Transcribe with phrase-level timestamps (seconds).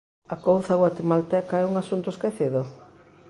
[0.33, 2.61] A couza guatemalteca é un asunto esquecido?